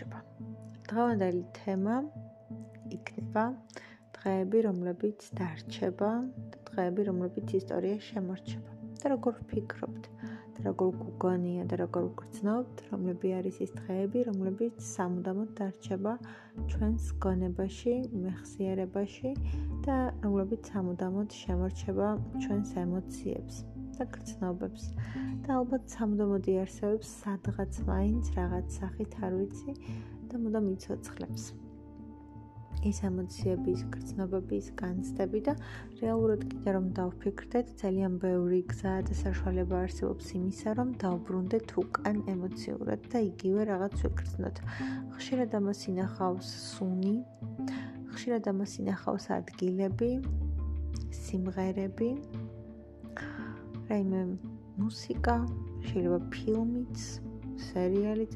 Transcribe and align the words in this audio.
გამარჯობა. 0.00 0.20
დღევანდელი 0.88 1.42
თემა 1.56 1.94
იქნება 2.96 3.44
დღეები, 4.16 4.58
რომლებიც 4.66 5.26
დარჩება 5.36 6.10
და 6.52 6.58
დღეები, 6.68 7.02
რომლებიც 7.10 7.52
ისტორიაში 7.60 8.14
შემორჩება. 8.14 8.70
და 9.00 9.10
როგორ 9.12 9.32
ვფიქრობთ? 9.40 10.04
და 10.54 10.60
როგორ 10.68 10.90
გგონია 11.00 11.64
და 11.72 11.76
როგორ 11.80 12.04
გგრძნობთ, 12.20 12.76
რომლები 12.92 13.28
არის 13.40 13.56
ის 13.64 13.70
დღეები, 13.80 14.24
რომლებიც 14.28 14.74
სამუდამოდ 14.88 15.50
დარჩება 15.60 16.12
ჩვენს 16.70 17.04
გონებაში, 17.24 17.94
მეხსიერებაში 18.24 19.34
და 19.84 19.98
რომლებიც 20.24 20.72
სამუდამოდ 20.72 21.28
შემორჩება 21.42 22.08
ჩვენს 22.44 22.70
ემოციებს 22.84 23.64
და 24.00 24.08
გრძნობებს. 24.16 24.84
და 25.44 25.56
ალბათ 25.60 25.84
სამუდამოდ 25.92 26.44
იარსებებს 26.56 27.08
სადღაც 27.22 27.82
მაინც 27.84 28.32
რაღაც 28.40 28.66
სახით 28.80 29.18
არ 29.24 29.32
ვიცი 29.40 29.72
და 30.30 30.38
მუდამ 30.40 30.70
იცოცხლებს. 30.76 31.44
ის 32.80 32.98
ემოციების, 33.04 33.80
გრძნობების, 33.92 34.68
განცდები 34.80 35.40
და 35.44 35.54
რეალურად 36.00 36.44
კიდე 36.48 36.74
რომ 36.76 36.86
დავფიქრდეთ, 36.96 37.72
ძალიან 37.82 38.16
ბევრი 38.22 38.60
გზა 38.70 38.94
და 39.04 39.16
საშუალება 39.20 39.82
არსებობს 39.84 40.30
იმისა, 40.38 40.70
რომ 40.80 40.94
დავბრუნდეთ 41.02 41.74
უკან 41.82 42.22
ემოციურად 42.34 43.00
და 43.12 43.18
იგივე 43.28 43.60
რაღაც 43.72 43.96
ვიგრძნოთ. 44.06 44.56
ხშირად 45.12 45.50
ამას 45.60 45.80
ინახავს 45.92 46.48
სუნი, 46.72 47.16
ხშირად 48.16 48.48
ამას 48.48 48.72
ინახავს 48.80 49.26
ადგილები, 49.36 50.10
სიმღერები, 51.12 52.10
რაიმე 53.90 54.20
მუსიკა, 54.80 55.34
შეიძლება 55.86 56.18
ფილმიც, 56.34 56.98
სერიალი, 57.70 58.26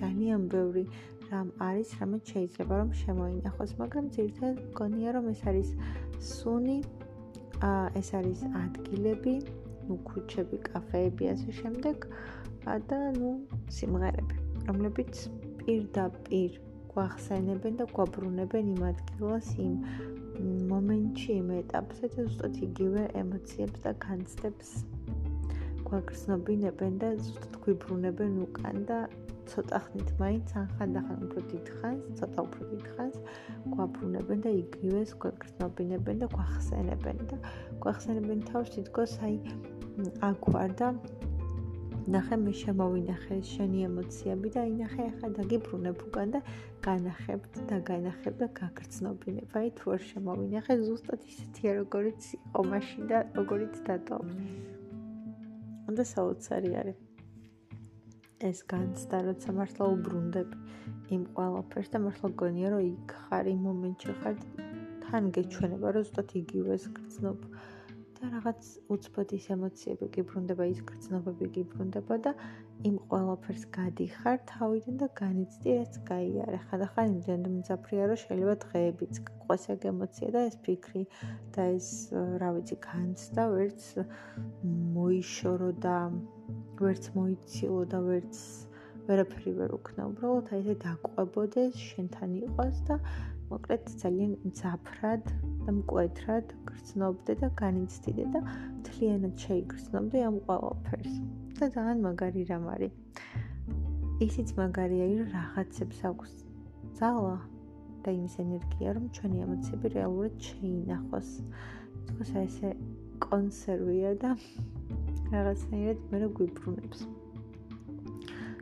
ძალიან 0.00 0.48
ბევრი 0.52 0.84
რამ 1.30 1.48
არის, 1.68 1.88
რამე 2.00 2.18
შეიძლება 2.30 2.74
რომ 2.80 2.90
შემოინახოს, 3.02 3.70
მაგრამ 3.82 4.04
ძირითადად 4.16 4.58
მგონია 4.70 5.10
რომ 5.16 5.26
ეს 5.32 5.40
არის 5.50 5.70
სუნი, 6.30 6.78
აა 7.70 7.86
ეს 8.00 8.08
არის 8.18 8.40
ადგილები, 8.62 9.34
ნუ 9.86 9.94
ქუჩები, 10.10 10.58
კაფეები 10.68 11.24
ასე 11.34 11.50
შემდეგ 11.60 12.06
და 12.90 12.98
ნუ 13.16 13.30
სიმღერები, 13.78 14.36
რომლებიც 14.68 15.14
პირდაპირ 15.62 16.58
გვახსენებენ 16.92 17.74
და 17.80 17.84
გვაბრუნებენ 17.94 18.70
იმ 18.74 18.82
ადგილას, 18.90 19.48
იმ 19.66 19.74
მომენტში, 20.42 21.30
იმ 21.40 21.50
ეტაპზე 21.60 22.08
და 22.14 22.24
ზუსტად 22.26 22.56
იგივე 22.66 23.02
ემოციებს 23.20 23.82
და 23.84 23.92
განცდებს 24.04 24.72
გვაგრძნობინებენ 25.86 26.98
და 27.02 27.12
ზუსტად 27.20 27.56
გვიბრუნებენ 27.64 28.34
უკან 28.46 28.82
და 28.90 28.98
ცოტა 29.46 29.78
ხნით 29.86 30.10
მაინც 30.20 30.52
ან 30.58 30.66
ხანდახან 30.76 31.18
უფრო 31.26 31.42
დიდხანს, 31.52 32.02
ცოტა 32.18 32.44
უფრო 32.46 32.62
დიდხანს 32.72 33.16
გვაბრუნებენ 33.74 34.42
და 34.46 34.50
იგივეს 34.60 35.14
გვეკრძნობინებენ 35.22 36.22
და 36.22 36.26
გვახსენებენ 36.34 37.22
და 37.30 37.36
გვახსენებენ 37.84 38.42
თავს 38.50 38.74
თითქოს 38.76 39.16
აი 39.26 39.36
აქ 40.28 40.50
ვარ 40.52 40.74
და 40.80 40.88
ნახე 42.06 42.36
მე 42.38 42.52
შემოვინახე 42.54 43.36
შენი 43.50 43.80
ემოციები 43.88 44.50
და 44.54 44.62
ინახე 44.70 45.06
ახლა 45.10 45.28
დაგიბრუნებ 45.38 46.02
უკან 46.06 46.34
და 46.36 46.40
განახებ 46.86 47.48
და 47.70 47.78
განახებ 47.88 48.34
და 48.42 48.46
გაგრძნობინებ. 48.60 49.56
აი 49.58 49.72
თუ 49.80 49.94
არ 49.94 50.02
შემოვინახე 50.10 50.74
ზუსტად 50.86 51.26
ისეთია 51.32 51.72
როგორიც 51.80 52.22
იყო 52.38 52.62
მაშინ 52.70 53.02
და 53.10 53.18
როგორიც 53.38 53.74
დატოვე. 53.90 54.34
და 55.98 56.04
საოცარი 56.14 56.70
არის. 56.78 56.98
ეს 58.46 58.58
განცდა, 58.70 59.16
როცა 59.26 59.50
მართლა 59.58 59.84
უბრუნდები 59.96 60.56
იმ 61.16 61.22
ყველაფერს 61.34 61.88
და 61.90 61.98
მართლა 62.06 62.28
გონია, 62.42 62.68
რომ 62.74 62.82
იქ 62.86 63.14
ხარ 63.26 63.46
იმ 63.50 63.60
მომენტში 63.66 64.12
ხარ 64.20 64.34
თან 65.02 65.22
გეჩვენება, 65.34 65.86
რომ 65.96 66.02
ზუსტად 66.06 66.28
იგივეს 66.42 66.84
გრძნობ 66.96 67.38
და 68.16 68.28
რაღაც 68.32 68.68
უცბადის 68.94 69.46
ემოციები 69.54 70.06
გიბრუნდება, 70.16 70.64
ის 70.72 70.80
გრძნობები 70.88 71.46
გიბრუნდება 71.56 72.16
და 72.26 72.32
იმ 72.88 72.96
ყველაფერს 73.10 73.64
გადიხარ 73.76 74.38
თავიდან 74.50 74.96
და 75.02 75.08
განიცდი 75.20 75.74
რაც 75.76 75.98
გაიარე. 76.10 76.58
ხანდახან 76.68 77.06
იმდენ 77.12 77.42
მძაფრია, 77.56 78.04
რომ 78.10 78.20
შეიძლება 78.22 78.54
დღეებიც 78.64 79.14
გყვეს 79.28 79.64
ეგ 79.76 79.86
ემოცია 79.92 80.28
და 80.36 80.40
ეს 80.48 80.56
ფიქრი 80.64 81.02
და 81.56 81.62
ეს 81.76 81.88
რა 82.40 82.50
ვიცი, 82.56 82.76
განცდა 82.88 83.42
ვერც 83.52 83.82
მოიშორო 84.96 85.70
და 85.84 85.96
ვერც 86.80 87.04
მოიცილო 87.16 87.82
და 87.92 87.98
ვერც 88.08 88.34
ვერაფერი 89.06 89.52
ვერ 89.60 89.70
უქნა. 89.78 90.02
უბრალოდ 90.10 90.46
აი 90.50 90.60
ესე 90.64 90.74
დაყვებოდეს, 90.82 91.74
შენთან 91.90 92.30
იყოს 92.42 92.76
და 92.88 92.96
მოკლედ 93.50 93.90
ძალიან 94.02 94.32
მძაფრად 94.48 95.24
და 95.66 95.70
მკვეთრად 95.78 96.46
გრძნობდე 96.68 97.34
და 97.42 97.48
განიცდიდე 97.60 98.24
და 98.34 98.40
თლიანად 98.88 99.34
შეიგრძნობდე 99.46 100.22
ამ 100.28 100.36
ყველაფერს. 100.46 101.14
და 101.58 101.66
ძალიან 101.76 101.98
მაგარი 102.06 102.42
რამ 102.50 102.64
არის. 102.74 102.94
ისიც 104.26 104.48
მაგარია, 104.60 105.06
რომ 105.12 105.28
რაღაცებს 105.36 105.98
აქვს 106.10 106.32
ძალა 106.98 107.36
და 108.02 108.08
იმის 108.16 108.34
ენერგია, 108.44 108.88
რომ 108.96 109.04
ჩვენი 109.16 109.38
ემოციები 109.46 109.86
რეალურად 109.96 110.34
შეინახოს. 110.48 111.28
თქოს 112.06 112.30
აი 112.36 112.44
ესე 112.48 112.68
კონსერვია 113.26 114.10
და 114.22 114.30
რაღაცნაირად 115.32 115.98
მე 116.12 116.18
გვიბრუნებს. 116.38 116.98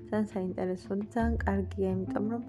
ძალიან 0.09 0.27
საინტერესოა 0.35 0.97
და 1.01 1.07
ძალიან 1.15 1.35
კარგია, 1.45 1.89
იმიტომ 1.97 2.27
რომ 2.35 2.43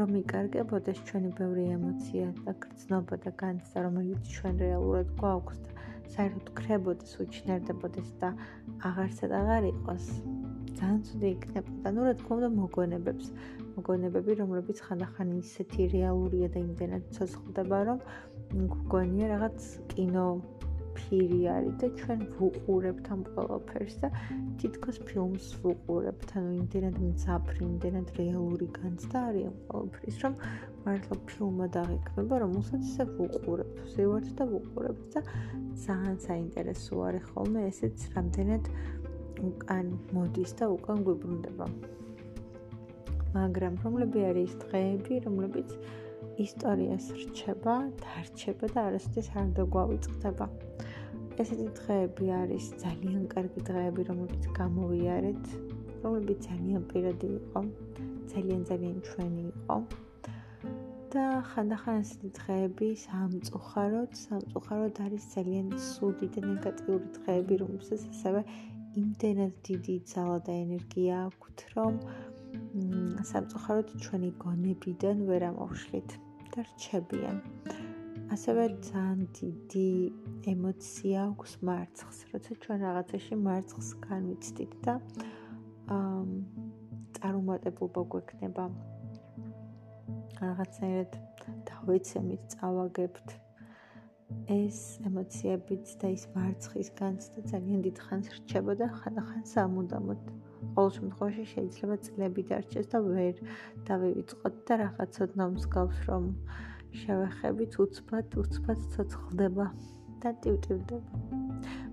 რომ 0.00 0.14
იკარგებოდეს 0.16 1.00
ჩვენი 1.08 1.30
ბევრი 1.36 1.64
ემოცია 1.76 2.26
და 2.44 2.52
გრძნობა 2.64 3.16
და 3.24 3.30
განცდა, 3.42 3.78
რომელიც 3.86 4.28
ჩვენ 4.34 4.54
რეალურად 4.64 5.08
გვაქვს 5.20 5.58
და 5.64 5.70
საერთოდ 6.14 6.46
ქრებოდეს, 6.60 7.12
უჩნერდებოდეს 7.24 8.08
და 8.22 8.30
აღარცად 8.88 9.34
აღარ 9.40 9.66
იყოს. 9.70 10.06
ძალიან 10.78 11.00
ცუდი 11.08 11.28
იქნება 11.36 11.74
და 11.84 11.92
ნუ 11.96 12.06
რა 12.08 12.14
თქმა 12.20 12.38
უნდა 12.40 12.50
მოგონებებს, 12.56 13.26
მოგონებები, 13.76 14.38
რომლებიც 14.40 14.78
ხანდახან 14.86 15.28
ისეთი 15.42 15.82
რეალურია 15.96 16.48
და 16.54 16.58
იმდენად 16.64 17.04
ცოცხლდება, 17.18 17.78
რომ 17.90 17.98
გგონია 18.72 19.26
რაღაც 19.36 19.58
კინო 19.92 20.26
ფირი 21.00 21.40
არის 21.50 21.74
და 21.80 21.88
ჩვენ 22.00 22.20
ვუყურებთ 22.38 23.06
ამ 23.14 23.22
ყველაფერს 23.32 23.96
და 24.02 24.08
თითქოს 24.62 24.98
ფილმს 25.08 25.46
ვუყურებთ, 25.64 26.28
ანუ 26.38 26.50
იმდენად 26.60 26.96
მძაფრი, 27.04 27.60
იმდენად 27.66 28.08
რეალური 28.20 28.68
განცდა 28.78 29.18
არის 29.30 29.46
ამ 29.50 29.56
ყველაფრის, 29.68 30.16
რომ 30.24 30.34
მართლა 30.84 31.16
ფილმმა 31.30 31.66
დაგეკმება, 31.76 32.34
რომელსაც 32.44 32.82
ისე 32.90 33.04
ვუყურებთ, 33.16 33.76
ვსევართ 33.86 34.28
და 34.38 34.44
ვუყურებთ 34.52 35.06
და 35.14 35.20
ძალიან 35.86 36.18
საინტერესო 36.26 36.94
არის 37.08 37.24
ხოლმე 37.32 37.60
ესეც 37.70 37.98
რამდენად 38.16 38.64
უკან 39.48 39.86
მოდის 40.12 40.52
და 40.60 40.68
უკან 40.76 40.98
გვიბრუნდება. 41.06 41.66
მაგრამ 43.34 43.74
რომლები 43.84 44.20
არის 44.30 44.52
დღეები, 44.64 45.14
რომლებიც 45.26 45.70
ისტორიას 46.44 47.06
რჩება, 47.20 47.74
დარჩება 48.00 48.66
და 48.74 48.80
არასოდეს 48.90 49.28
არ 49.40 49.48
დაგვავიწყდება. 49.58 50.46
ესეთი 51.40 51.68
დღეები 51.80 52.26
არის 52.40 52.64
ძალიან 52.82 53.22
კარგი 53.34 53.60
დღეები, 53.68 54.02
რომლებიც 54.10 54.44
გამოვიარეთ, 54.60 55.44
რომლებიც 56.04 56.38
ძალიან 56.48 56.82
პირადი 56.92 57.28
იყო, 57.40 57.60
ძალიან 58.32 58.62
ძალიან 58.70 58.96
ჩვენი 59.08 59.44
იყო. 59.52 59.76
და 61.10 61.22
ხანდახან 61.50 61.96
ესეთი 62.02 62.28
დღეები 62.38 62.88
სამწუხაროდ, 63.04 64.10
სამწუხაროდ 64.24 65.00
არის 65.06 65.24
ძალიან 65.34 65.72
სუდი 65.86 66.26
და 66.36 66.40
ნეგატიური 66.46 67.08
დღეები, 67.16 67.54
რომლებსაც 67.62 68.04
ასევე 68.12 68.40
იმდენად 69.02 69.52
დიდი 69.68 69.96
ძალა 70.12 70.38
და 70.46 70.52
ენერგია 70.64 71.14
აქვთ, 71.26 71.58
რომ 71.74 71.98
სამწუხაროდ 73.32 73.94
ჩვენი 74.06 74.30
გონებიდან 74.46 75.26
ვერ 75.30 75.42
ამოვშლით 75.50 76.18
და 76.54 76.68
რჩებიან. 76.70 77.36
ასევე 78.30 78.64
ძალიან 78.86 79.20
დიდი 79.36 79.88
ემოცია 80.52 81.22
აქვს 81.30 81.52
მარცხს, 81.66 82.18
როცა 82.32 82.52
ჩვენ 82.62 82.78
რაღაცაში 82.86 83.34
მარცხს 83.46 83.88
განვიცდით 84.06 84.72
და 84.86 84.94
აა 85.96 86.22
წარუმატებლობა 87.16 88.02
გვექნება. 88.14 88.64
რაღაცნაირად 90.40 91.12
დავეცემით, 91.70 92.42
წავაგებთ. 92.54 93.28
ეს 94.54 94.78
ემოციებიც 95.08 95.86
და 96.00 96.08
ის 96.14 96.24
მარცხის 96.34 96.88
განცდა 97.00 97.40
ძალიან 97.50 97.80
დიდ 97.86 97.96
ხანს 98.04 98.26
რჩება 98.36 98.72
და 98.78 98.86
ხანდახან 98.98 99.42
სამუდამოდ. 99.52 100.20
ყოველ 100.74 100.90
შემთხვევაში 100.96 101.44
შეიძლება 101.52 101.96
წლები 102.06 102.42
დარჩეს 102.50 102.86
და 102.94 102.98
ვერ 103.10 103.34
დავივიწყოთ 103.90 104.54
და 104.70 104.74
რაღაცოდ 104.84 105.30
ნამსგავს 105.40 105.98
რომ 106.08 106.24
შევეხებით 107.02 107.80
უცბად 107.86 108.38
უცბად 108.44 108.86
ცოცხლდება 108.94 109.70
და 110.24 110.34
ტივტივდება 110.44 111.40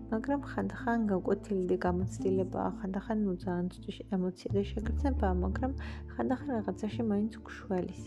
მაგრამ 0.07 0.43
ხანდახან 0.49 1.01
გაკვეთილი 1.07 1.63
და 1.69 1.75
გამოცდილებაა, 1.83 2.69
ხანდახან 2.79 3.23
უძაან 3.31 3.65
ცუში 3.73 4.03
ემოცია 4.15 4.51
და 4.55 4.61
შეგრძნება, 4.69 5.31
მაგრამ 5.43 5.73
ხანდახან 6.13 6.51
რაღაცაში 6.55 7.01
მაინც 7.11 7.33
გშველის. 7.47 8.01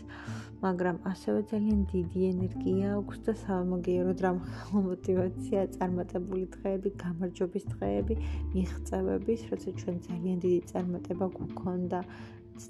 მაგრამ 0.65 0.97
ასევე 1.11 1.39
ძალიან 1.51 1.79
დიდი 1.93 2.21
ენერგია 2.31 2.87
აქვს 2.97 3.17
და 3.25 3.33
სამაგიეროდ 3.45 4.19
რამხელა 4.25 4.81
мотиваცია, 4.89 5.61
წარმატებული 5.77 6.45
დღეები, 6.55 6.89
გამარჯვების 7.05 7.65
დღეები, 7.73 8.15
მიღწევების, 8.53 9.41
როცა 9.51 9.69
ჩვენ 9.81 9.97
ძალიან 10.09 10.37
დიდი 10.45 10.61
წარმატება 10.73 11.25
გვქონდა, 11.37 11.99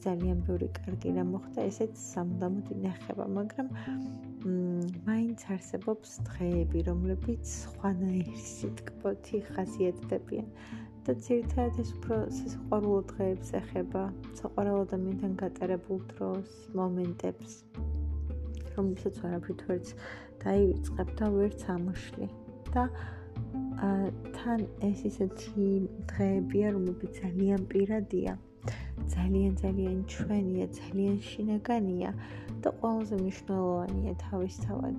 ძალიან 0.06 0.42
ბევრი 0.48 0.68
კარგი 0.78 1.12
რამ 1.18 1.30
მოხდა, 1.36 1.66
ესეც 1.72 1.94
სამუდამოდ 2.02 2.68
ინახება, 2.76 3.26
მაგრამ 3.38 3.68
მაინც 5.08 5.40
არსებობს 5.56 6.10
დღეები, 6.30 6.80
რომლებიც 6.90 7.44
სხვანაირი 7.62 8.38
სიტყვოთი 8.52 9.38
ხასიათდებიან. 9.52 10.48
და 11.02 11.14
ცირთად 11.18 11.78
ეს 11.82 11.90
უფრო 11.98 12.18
სიყვარულო 12.30 13.00
დღეებს 13.12 13.50
ეხება, 13.58 14.04
საყვარელ 14.38 14.84
ადამიანთან 14.86 15.32
გატარებულ 15.42 16.00
დროს, 16.12 16.52
მომენტებს, 16.78 17.56
რომლებსაც 18.76 19.16
ვარაფრით 19.24 19.64
ვერც 19.70 19.88
დაივიწყებ 20.46 21.10
და 21.18 21.26
ვერც 21.38 21.66
ამოშლი. 21.78 22.28
და 22.72 22.84
თან 24.38 24.62
ეს 24.86 25.00
ისეთი 25.10 25.66
დღეებია, 26.12 26.68
რომლებიც 26.78 27.12
ძალიან 27.24 27.66
პირადია. 27.72 28.38
ძალიან 29.16 29.54
ძალიან 29.64 29.98
ჩვენია, 30.14 30.66
ძალიან 30.80 31.18
შინაგანია 31.28 32.12
და 32.62 32.70
ყველაზე 32.80 33.16
მნიშვნელოვანია 33.22 34.14
თავისთავად. 34.26 34.96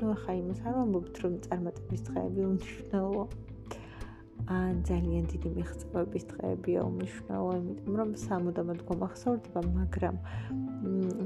ნუ 0.00 0.06
ახლა 0.16 0.32
იმას 0.40 0.60
არ 0.66 0.74
ვამბობთ, 0.78 1.14
რომ 1.22 1.34
წარმატების 1.46 2.00
დღეები 2.08 2.40
უნიშნელოა. 2.52 3.26
ან 4.50 4.74
ძალიან 4.82 5.24
დიდი 5.32 5.48
მიღწევების 5.56 6.24
დღეებია 6.32 6.80
უნიშნელო, 6.82 7.50
იმიტომ 7.58 7.94
რომ 8.00 8.10
სამუდამოდ 8.26 8.78
გვამახსოვრდება, 8.88 9.60
მაგრამ 9.78 10.16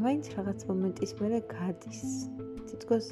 მაინც 0.05 0.25
რაღაც 0.37 0.59
მომენტის 0.69 1.13
მერე 1.21 1.39
გადის. 1.55 2.03
თითქოს 2.69 3.07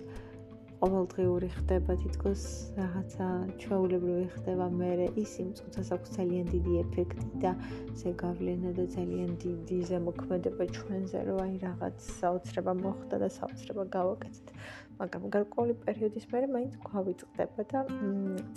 ყოველდღიური 0.85 1.49
ხდება 1.49 1.95
თითქოს 1.97 2.43
რაღაცა 2.77 3.27
ჩვეულებრივი 3.61 4.27
ხდება 4.35 4.67
მე 4.77 4.89
ის 5.23 5.33
იმ 5.41 5.49
წუთას 5.57 5.89
აქვს 5.97 6.11
ძალიან 6.17 6.51
დიდი 6.53 6.73
ეფექტი 6.81 7.41
და 7.45 7.53
ზეგავლენა 8.01 8.73
და 8.77 8.85
ძალიან 8.97 9.31
დიდი 9.45 9.79
ზემოქმედება 9.91 10.65
ჩვენზე 10.77 11.23
რომ 11.29 11.41
აი 11.45 11.55
რაღაც 11.65 11.97
საოცრება 12.21 12.73
მოხდა 12.85 13.17
და 13.25 13.29
საოცრება 13.39 13.85
გავაკეთეთ. 13.97 14.53
მაგრამ 15.01 15.25
გარკვეული 15.37 15.75
პერიოდის 15.89 16.25
მერე 16.35 16.47
მაინც 16.53 16.75
გვავიწყდება 16.85 17.63
და 17.73 17.81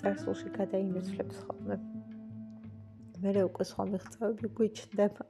წარსულში 0.03 0.47
გადაინაცვლებს 0.59 1.38
ხოლმე. 1.47 1.77
მე 3.23 3.31
უკვე 3.47 3.63
სხვა 3.71 3.83
მიღწევები 3.95 4.47
გვიჩნდება. 4.57 5.23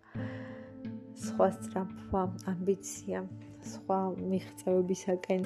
სხვა 1.27 1.47
სწრაფვა 1.61 2.21
ამბიცია 2.57 3.19
სხვა 3.67 3.99
მიღწევებისაკენ 4.31 5.41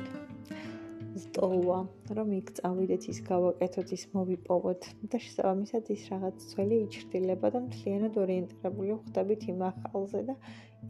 სტოვა, 1.20 1.78
რომ 2.16 2.30
იქ 2.38 2.52
წავიდეთ, 2.58 3.08
ის 3.12 3.20
გავაკეთოთ, 3.28 3.90
ის 3.98 4.04
მოვიპოვოთ 4.16 4.88
და 5.12 5.20
შესაბამისად 5.26 5.92
ის 5.96 6.04
რაღაც 6.12 6.46
ძველი 6.52 6.78
იჩრდილება 6.88 7.52
და 7.56 7.60
მთლიანად 7.68 8.20
ორიენტირებული 8.24 8.98
ხდებით 9.08 9.48
იმ 9.52 9.64
ახალზე 9.72 10.22
და 10.32 10.36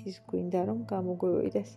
ის 0.05 0.21
გვინდა 0.29 0.61
რომ 0.69 0.79
გამოგვივიდეს. 0.93 1.71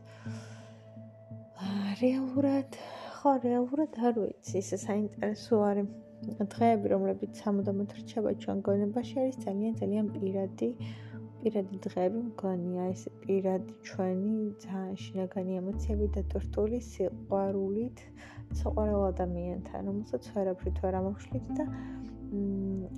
რეალურად, 2.05 2.79
ხო, 3.17 3.31
რეალურად 3.49 3.93
არ 4.09 4.15
ვიცი, 4.21 4.57
ეს 4.61 4.71
საინტერესო 4.85 5.61
არის. 5.71 5.89
დღეები, 6.25 6.87
რომლებიც 6.89 7.41
სამუდამოდ 7.45 7.91
რჩება 8.01 8.31
ჩვენ 8.43 8.61
გონებაში, 8.69 9.15
არის 9.23 9.37
ძალიან 9.45 9.75
ძალიან 9.81 10.07
პირადი. 10.17 10.69
პირადი 11.45 11.79
დღეები 11.85 12.21
მგონია 12.27 12.85
ეს 12.93 13.03
პირადი 13.23 13.73
ჩვენი 13.89 14.37
ძალიან 14.65 14.95
შინაგანი 15.05 15.59
ემოციები 15.61 16.07
და 16.15 16.23
ტორტული 16.33 16.79
სიყვარულით 16.87 17.99
საყვარელ 18.61 19.07
ადამიანთან, 19.13 19.89
რომელსაც 19.91 20.29
ვერაფრით 20.35 20.83
ვერ 20.85 20.99
ამოხშლით 21.01 21.47
და 21.59 21.65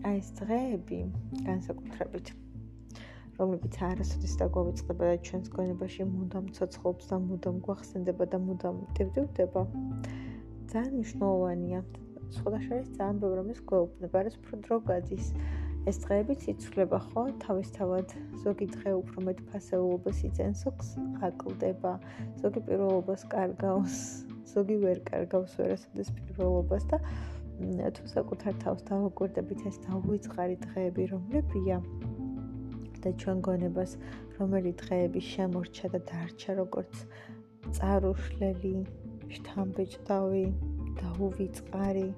აი 0.09 0.19
ეს 0.19 0.29
დღეები 0.41 0.99
განსაკუთრებით 1.47 2.33
რომლებიც 3.37 3.75
არასოდეს 3.85 4.35
დაგვაწყდება 4.41 5.09
და 5.11 5.17
ჩვენს 5.29 5.51
გონებაში 5.57 6.07
მუდამ 6.09 6.47
ცოცხლობს 6.57 7.11
და 7.11 7.19
მუდამ 7.25 7.59
გვახსენდება 7.67 8.29
და 8.33 8.39
მუდამ 8.47 8.79
ტივტივდება 8.97 9.63
ძალიან 10.73 10.93
მნიშვნელოვანია. 10.97 11.81
სხვა 12.37 12.59
შეიძლება 12.65 12.97
ძალიან 12.99 13.19
ბევრი 13.23 13.37
რამის 13.41 13.61
გვეუბნება, 13.71 14.23
რაც 14.27 14.35
უფრო 14.41 14.55
დრო 14.65 14.77
გადის. 14.89 15.27
ეს 15.87 15.99
დღეებიც 16.03 16.47
იცვლება 16.51 16.99
ხო 17.09 17.23
თავისთავად 17.45 18.15
ზოგი 18.43 18.67
დღე 18.75 18.95
უფრო 19.01 19.23
მეტ 19.29 19.43
ფასეულობას 19.53 20.23
იძენს 20.29 20.63
ოქს 20.71 20.89
აკლდება 21.29 21.93
ზოგი 22.43 22.61
პირველობას 22.71 23.23
კარგავს 23.31 24.26
ზოგი 24.53 24.77
ვერ 24.85 25.01
კარგავს 25.11 25.57
ვერასოდეს 25.61 26.13
პირველობას 26.19 26.85
და 26.93 27.01
თუ 27.97 28.05
საკუთარ 28.13 28.55
თავს 28.63 28.83
დავაკვირდებით 28.91 29.61
ეს 29.71 29.77
დაუვიწყარი 29.87 30.57
დღეები 30.65 31.05
რომლებია 31.13 31.79
და 33.05 33.13
ჩვენ 33.23 33.39
გონებას 33.49 33.93
რომელი 34.39 34.73
დღეები 34.83 35.21
შემორჩა 35.31 35.89
და 35.95 36.01
დარჩა 36.11 36.53
როგორც 36.61 36.95
წარუშლელი 37.79 38.75
შთამბეჭდავი 39.37 40.45
დაუვიწყარი 41.01 42.09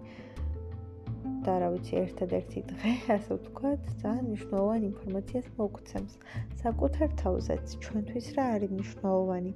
და 1.46 1.52
რა 1.62 1.68
ვიცი, 1.74 1.94
ერთადერთი 2.04 2.60
დღე, 2.70 2.92
ასე 3.14 3.36
ვთქვათ, 3.36 3.82
ძალიან 4.02 4.24
მნიშვნელოვანი 4.28 4.84
ინფორმაციას 4.88 5.46
მოგცემს. 5.58 6.14
საკუთარ 6.62 7.08
თავზეც 7.22 7.74
ჩვენთვის 7.84 8.26
რა 8.38 8.44
არის 8.54 8.70
მნიშვნელოვანი? 8.76 9.52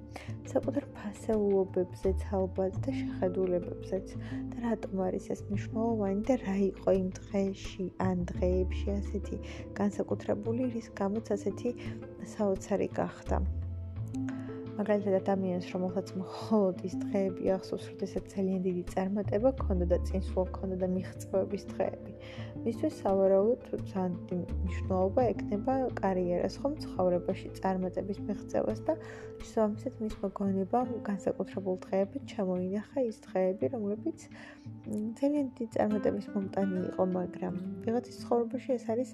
საკუთარ 0.52 0.84
ფასეულობებზეც 0.98 2.20
ალბათ 2.38 2.72
და 2.84 2.90
შეხედულებებზეც. 3.00 4.06
და 4.52 4.56
რატომ 4.68 5.02
არის 5.06 5.24
ეს 5.34 5.40
მნიშვნელოვანი 5.48 6.22
და 6.28 6.34
რა 6.44 6.56
იყო 6.70 6.90
იმ 7.00 7.08
დღეში, 7.18 7.86
ან 8.08 8.16
დღეებში 8.30 8.88
ასეთი 8.98 9.36
განსაკუთრებული, 9.80 10.62
რის 10.76 10.88
გამოც 11.02 11.26
ასეთი 11.36 11.70
საოცარი 12.36 12.88
გახდა? 13.00 13.36
მაგალითად 14.78 15.14
ადამიანს 15.18 15.66
რომელსაც 15.74 16.10
მხოლოდ 16.16 16.76
ის 16.88 16.94
დღეები 17.02 17.50
ახსოვს, 17.56 17.84
როდესაც 17.92 18.24
ძალიან 18.32 18.60
დიდი 18.66 18.84
წარმატება 18.92 19.50
ქონდა 19.60 19.86
და 19.92 19.98
წინსვლა 20.08 20.44
ქონდა 20.56 20.76
და 20.82 20.88
მიღწევების 20.96 21.64
დღეები. 21.72 22.12
მისთვის 22.64 22.94
სავარაუდოდ 23.02 23.82
ძალიან 23.92 24.14
მნიშვნელობა 24.62 25.22
ექნება 25.32 25.74
კარიერას, 26.00 26.56
ხომ 26.62 26.74
ცხოვრებაში 26.84 27.46
წარმატების 27.58 28.18
მიღწევას 28.26 28.80
და 28.88 28.94
შესაბამისად 29.42 29.94
მის 30.02 30.14
მოგონება 30.24 30.80
განსაკუთრებულ 31.08 31.76
დღეებში 31.84 32.18
ჩამოინახა 32.32 32.98
ის 33.12 33.16
დღეები, 33.28 33.64
რომლებიც 33.76 34.18
ძალიან 35.20 35.46
დიდი 35.52 35.70
წარმატების 35.76 36.26
მომტანი 36.32 36.78
იყო, 36.88 37.02
მაგრამ 37.18 37.54
ვიღაცის 37.84 38.16
ცხოვრებაში 38.24 38.70
ეს 38.78 38.84
არის 38.92 39.10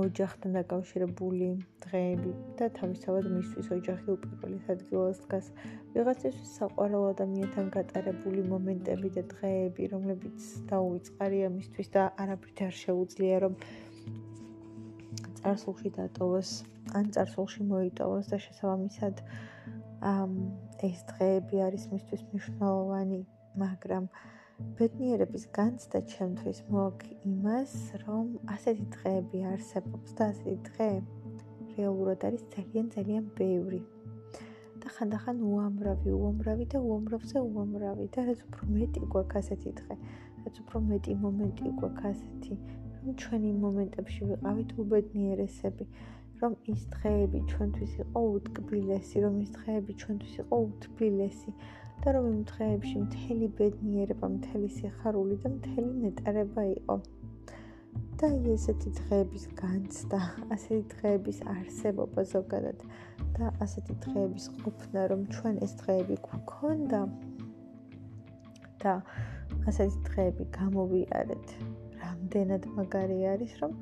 ოჯახთან 0.00 0.54
დაკავშირებული 0.56 1.46
დღეები 1.84 2.30
და 2.56 2.68
თავისთავად 2.78 3.26
მისთვის 3.32 3.66
ოჯახი 3.76 4.08
უპირველეს 4.14 4.70
ადგილას 4.74 5.18
დგას. 5.24 5.50
ვიღაცისთვის 5.92 6.54
საყვარელ 6.60 7.04
ადამიანთან 7.12 7.68
გატარებული 7.76 8.44
მომენტები 8.52 9.10
და 9.16 9.22
დღეები, 9.34 9.88
რომლებიც 9.92 10.46
დაუვიწყარია 10.72 11.52
მისთვის 11.58 11.92
და 11.96 12.02
არაფრით 12.24 12.64
არ 12.68 12.74
შეუძლია 12.80 13.36
რომ 13.44 13.54
წარსულში 15.42 15.90
დატოვოს, 16.00 16.50
ან 16.96 17.04
წარსულში 17.12 17.62
მოიტოვოს 17.68 18.26
და 18.32 18.38
შესაბამისად 18.48 19.24
ამ 20.00 20.30
ეს 20.88 21.04
დღეები 21.12 21.56
არის 21.68 21.84
მისთვის 21.92 22.22
მნიშვნელოვანი, 22.32 23.20
მაგრამ 23.60 24.08
ბედნიერების 24.78 25.44
განცდა 25.56 26.00
ჩემთვის 26.12 26.58
მოაქვს 26.72 27.12
იმას, 27.30 27.72
რომ 28.04 28.26
ასეთი 28.54 28.86
დღეები 28.96 29.42
არსებობს 29.52 30.14
და 30.18 30.28
ასეთი 30.32 30.56
დღე 30.68 30.88
რეალურად 31.76 32.26
არის 32.28 32.44
ძალიან 32.54 32.86
ძალიან 32.96 33.24
ბევრი. 33.40 33.80
და 34.82 34.90
ხანდახან 34.94 35.42
უამრავი, 35.46 36.12
უამრავი 36.18 36.64
და 36.72 36.78
უამრავზე 36.86 37.42
უამრავი 37.48 38.06
და 38.14 38.22
რაც 38.28 38.40
უფრო 38.46 38.62
მეტი 38.76 39.02
გვაქვს 39.12 39.36
ასეთი 39.40 39.72
დღე, 39.80 39.96
რაც 40.44 40.56
უფრო 40.62 40.80
მეტი 40.86 41.12
მომენტი 41.24 41.74
გვაქვს 41.82 42.08
ასეთი, 42.10 42.54
რომ 43.02 43.14
ჩვენი 43.22 43.52
მომენტებში 43.64 44.22
ვიყავით 44.30 44.74
უბედნიერესები, 44.82 45.86
რომ 46.42 46.56
ის 46.72 46.80
დღეები 46.94 47.40
ჩვენთვის 47.52 47.92
იყო 48.02 48.20
უტკბილესი, 48.36 49.22
რომ 49.24 49.34
ის 49.44 49.50
დღეები 49.58 49.92
ჩვენთვის 50.02 50.34
იყო 50.42 50.56
უთბილესი. 50.66 51.50
და 52.02 52.12
რომ 52.18 52.24
იმ 52.28 52.38
დღეებში 52.50 52.96
მთელი 53.06 53.48
ბედნიერება, 53.58 54.26
მთელი 54.36 54.68
სიხარული 54.78 55.36
და 55.42 55.48
მთელი 55.56 55.92
ნეტარება 56.06 56.62
იყო. 56.76 56.96
და 58.22 58.28
ესეთი 58.54 58.90
დღეების 58.98 59.44
განცდა, 59.58 60.18
ასეთი 60.54 60.82
დღეების 60.94 61.38
არსებობა 61.54 62.22
ზოგადად 62.32 62.84
და 63.38 63.48
ასეთი 63.64 63.94
დღეების 64.04 64.46
ყოფნა, 64.62 65.06
რომ 65.12 65.24
ჩვენ 65.34 65.58
ეს 65.66 65.72
დღეები 65.80 66.16
გვქონდა 66.26 67.00
და 68.84 68.94
ასეთი 69.70 69.98
დღეები 70.10 70.44
გამოვიარეთ, 70.58 71.56
რა 71.98 72.12
ამდენად 72.12 72.70
მაგარი 72.76 73.18
არის, 73.32 73.52
რომ 73.62 73.74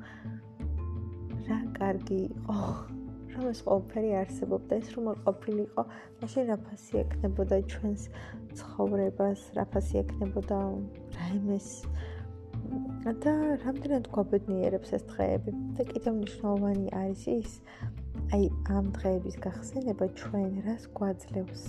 რა 1.49 1.59
კარგი 1.77 2.19
იყო. 2.31 3.00
რომ 3.35 3.45
ეს 3.51 3.59
ყველაფერი 3.65 4.11
არსებობდა, 4.21 4.71
ეს 4.81 4.87
რომ 4.95 5.05
არ 5.11 5.19
ყოფილიყო, 5.27 5.83
მაშინ 6.21 6.43
რაფასი 6.51 6.93
ექნებოდა 7.03 7.57
ჩვენს 7.71 8.01
ცხოვრებას, 8.59 9.39
რაფასი 9.57 9.95
ექნებოდა 10.03 10.59
რაიმეს 11.17 11.69
და 13.23 13.33
რამდენად 13.63 14.05
გვაბედნიერებს 14.15 14.93
ეს 14.97 15.03
დღეები? 15.11 15.51
და 15.77 15.83
კიდევ 15.91 16.13
მნიშვნელოვანი 16.19 16.87
არის 17.01 17.23
ის 17.33 17.51
აი 18.35 18.43
ამ 18.77 18.85
დღეების 18.97 19.35
გახსენება 19.45 20.05
ჩვენ 20.19 20.51
რას 20.67 20.83
გვაძლევს? 20.97 21.63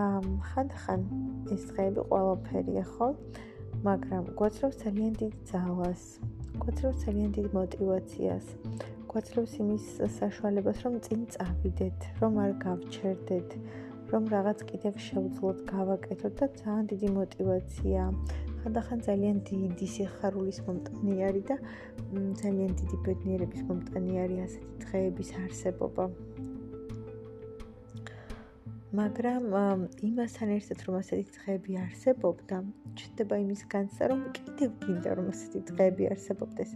ამ 0.00 0.26
ხანდახან 0.48 1.00
ეს 1.54 1.62
დღეები 1.70 2.00
ყველაფერია 2.10 2.84
ხო? 2.92 3.08
მაგრამ 3.86 4.24
გვაძლევს 4.38 4.76
ძალიან 4.84 5.12
დიდ 5.22 5.34
ძალას 5.52 6.02
გვაძლევს 6.62 6.98
ძალიან 7.06 7.30
დიდ 7.36 7.46
мотиваციას 7.58 8.46
გვაძლევს 9.08 9.52
იმის 9.64 9.84
საშუალებას, 10.18 10.80
რომ 10.84 10.96
წინ 11.04 11.20
წავიდეთ, 11.32 12.06
რომ 12.20 12.34
არ 12.44 12.50
გავჩერდეთ, 12.64 13.54
რომ 14.12 14.26
რაღაც 14.32 14.64
კიდევ 14.68 14.94
შევძლოთ 15.04 15.58
გავაკეთოთ 15.68 16.34
და 16.40 16.46
ძალიან 16.60 16.84
დიდი 16.92 17.08
мотиваცია. 17.16 18.02
ხანდახან 18.60 19.00
ძალიან 19.08 19.36
დიდი 19.48 19.86
სიხარულის 19.94 20.58
მომტანიარი 20.66 21.42
და 21.50 21.56
ძალიან 22.42 22.72
დიდი 22.80 22.96
ბედნიერების 23.08 23.62
მომტანიარი 23.68 24.36
ასეთი 24.44 24.74
დღეების 24.84 25.30
არსებობა. 25.44 26.04
მაგრამ 28.98 29.44
იმასთან 30.08 30.48
ერთად 30.58 30.78
რომ 30.84 30.94
ასეთი 31.00 31.26
დღეები 31.38 31.72
არსებობდა, 31.84 32.56
ჩნდება 32.98 33.34
იმის 33.44 33.62
განცდა, 33.72 34.04
რომ 34.12 34.20
კიდევ 34.36 34.70
გინდა 34.84 35.10
რომ 35.18 35.26
ასეთი 35.32 35.60
დღეები 35.72 36.04
არსებობდეს, 36.12 36.70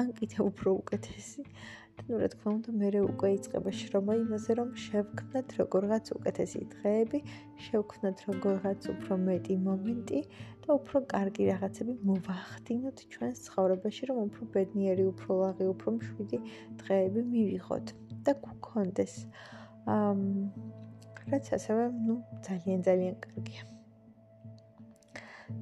ან 0.00 0.06
კიდევ 0.20 0.40
უფრო 0.52 0.70
უკეთესი. 0.82 1.44
აა 1.44 1.77
ანუ 1.98 2.18
რა 2.22 2.28
თქმა 2.32 2.50
უნდა 2.56 2.74
მერე 2.82 3.00
უკვე 3.04 3.28
იწყება 3.36 3.70
შრომა 3.80 4.14
იმაზე 4.22 4.56
რომ 4.58 4.70
შევქმნათ 4.84 5.54
როგორღაც 5.60 6.10
უკეთესი 6.16 6.60
დღეები, 6.74 7.18
შევქმნათ 7.66 8.18
როგორღაც 8.28 8.88
უფრო 8.94 9.18
მეტი 9.28 9.54
მომენტი 9.68 10.20
და 10.64 10.68
უფრო 10.78 10.98
კარგი 11.14 11.44
რაღაცები 11.52 11.94
მოვახდინოთ 12.10 12.98
ჩვენს 13.12 13.38
ცხოვრებაში, 13.46 14.02
რომ 14.12 14.18
უფრო 14.26 14.42
ბედნიერი, 14.56 15.04
უფრო 15.12 15.30
ლაღი, 15.42 15.64
უფრო 15.74 15.88
მშვიდი 15.98 16.38
დღეები 16.82 17.20
მივიღოთ 17.32 17.86
და 18.24 18.32
გქონდეს. 18.44 19.14
აა 19.88 20.14
რაც 21.28 21.48
ასევე, 21.56 21.82
ну, 22.08 22.14
ძალიან 22.46 22.80
ძალიან 22.88 23.16
კარგია. 23.24 23.77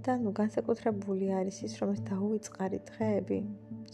და 0.06 0.16
ну 0.22 0.32
განსაკუთრებული 0.34 1.30
არის 1.40 1.62
ის 1.66 1.74
რომ 1.80 1.94
ეს 1.94 2.00
დაუვიწყარი 2.10 2.78
დღეები 2.90 3.38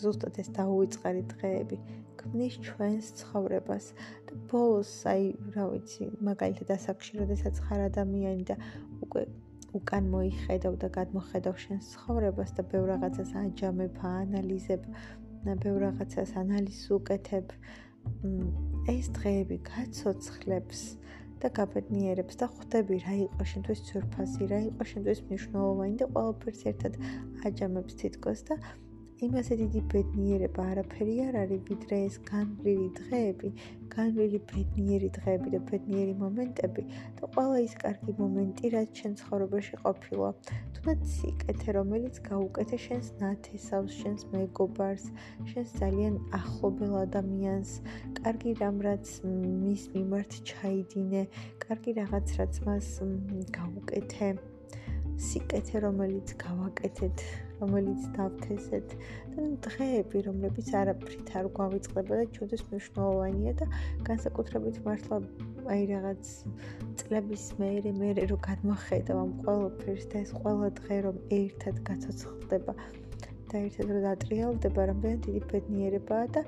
ზუსტად 0.02 0.40
ეს 0.42 0.48
დაუვიწყარი 0.58 1.22
დღეები 1.32 1.76
ქმნის 2.22 2.54
ჩვენს 2.66 3.06
ცხოვრებას. 3.20 3.86
და 4.26 4.32
ბოლოს 4.50 4.92
აი 5.12 5.24
რა 5.54 5.64
ვიცი 5.72 6.04
მაგალითად 6.28 6.68
ასაკში 6.76 7.12
როდესაც 7.22 7.54
ხარ 7.66 7.80
ადამიანი 7.90 8.44
და 8.50 8.56
უკვე 9.04 9.22
უკან 9.78 10.04
მოიხედავ 10.14 10.74
და 10.82 10.88
გადმოხედავ 10.96 11.54
შენს 11.64 11.84
ცხოვრებას 11.94 12.50
და 12.56 12.62
ბევრ 12.72 12.86
რაღაცას 12.92 13.30
აჯამებ, 13.42 13.94
აანალიზებ, 14.12 14.82
ბევრ 15.64 15.78
რაღაცას 15.86 16.30
ანალიზს 16.42 16.86
უკეთებ, 16.98 17.46
ეს 18.92 19.06
დღეები 19.16 19.56
გაცოცხლებს 19.72 20.80
და 21.42 21.50
გაბედნიერებს 21.58 22.38
და 22.42 22.46
ხვდები 22.54 22.98
რა 23.06 23.14
იყო 23.26 23.46
შენთვის 23.52 23.82
ძვირფასი, 23.88 24.48
რა 24.52 24.60
იყო 24.68 24.86
შენთვის 24.92 25.22
მნიშვნელოვანი 25.28 25.96
და 26.02 26.08
ყველაფერს 26.14 26.62
ერთად 26.72 26.98
აჯამებს 27.50 27.98
თითქოს 28.02 28.44
და 28.50 28.58
იმასე 29.26 29.56
დიდი 29.60 29.80
ბედნიერება 29.92 30.62
არაფერი 30.72 31.12
არ 31.24 31.36
არის, 31.42 31.60
ვიდრე 31.68 31.98
ეს 32.06 32.16
განვლილი 32.28 32.86
დღეები, 32.98 33.50
განვლილი 33.94 34.38
ბედნიერი 34.52 35.10
დღეები 35.16 35.52
და 35.54 35.60
ბედნიერი 35.68 36.14
მომენტები 36.22 36.82
და 37.20 37.28
ყველა 37.36 37.58
ის 37.66 37.74
კარგი 37.82 38.14
მომენტი, 38.18 38.70
რაც 38.74 39.02
შენ 39.02 39.12
ცხოვრებაში 39.20 39.78
ყოფილა. 39.84 40.30
თუნდაც 40.78 41.04
სიკეთე, 41.16 41.76
რომელიც 41.78 42.18
გაუკეთე 42.30 42.78
შენს 42.86 43.08
ნათესავს, 43.22 43.92
შენს 44.00 44.26
მეგობარს, 44.32 45.04
შენს 45.52 45.70
ძალიან 45.82 46.14
ახლობელ 46.40 46.92
ადამიანს, 47.06 47.70
კარგი 48.18 48.56
რამ, 48.62 48.82
რაც 48.88 49.06
მის 49.62 49.82
მიმართ 49.94 50.40
ჩაიდინე, 50.50 51.22
კარგი 51.62 51.92
რაღაც, 52.00 52.26
რაც 52.42 52.54
მას 52.66 52.90
გაუკეთე. 53.58 54.34
სიკეთე, 55.22 55.76
რომელიც 55.86 56.28
გავაკეთეთ, 56.42 57.16
რომელიც 57.62 58.06
დავთესეთ. 58.18 58.96
და 59.32 59.42
დღეები, 59.64 60.18
რომლებიც 60.28 60.68
არაფრით 60.76 61.28
არ 61.40 61.46
გვავიწყდება 61.56 62.14
და 62.20 62.24
ჩვენთვის 62.36 62.62
მნიშვნელოვანია 62.68 63.52
და 63.60 63.66
განსაკუთრებით 64.08 64.76
მართლა 64.86 65.18
აი 65.72 65.82
რაღაც 65.92 66.32
წლების 67.00 67.44
მეერე 67.60 67.92
მეერე 68.00 68.24
რო 68.32 68.38
გადმოხედავ 68.48 69.22
ამ 69.22 69.32
ყველაფერს 69.46 70.06
და 70.12 70.16
ეს 70.24 70.32
ყველა 70.42 70.68
დღე 70.82 70.96
რომ 71.06 71.16
ერთად 71.38 71.76
გაცოცხლდება 71.88 72.74
და 73.52 73.60
ერთად 73.68 73.90
რო 73.92 74.00
დატრიალდება, 74.02 74.84
რამდენი 74.90 75.18
დიდი 75.26 75.40
ბედნიერებაა 75.52 76.26
და 76.36 76.42